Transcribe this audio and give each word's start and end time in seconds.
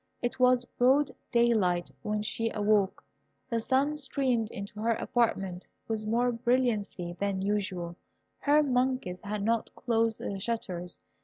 It 0.19 0.39
was 0.39 0.65
broad 0.65 1.11
daylight 1.29 1.91
when 2.01 2.23
she 2.23 2.49
awoke. 2.55 3.03
The 3.51 3.59
sun 3.59 3.95
streamed 3.97 4.49
into 4.49 4.79
her 4.79 4.93
apartment 4.95 5.67
with 5.87 6.07
more 6.07 6.31
brilliancy 6.31 7.15
than 7.19 7.43
usual: 7.43 7.95
her 8.39 8.63
monkeys 8.63 9.21
had 9.21 9.43
not 9.43 9.69
closed 9.75 10.19
the 10.19 10.39
shutters. 10.39 11.01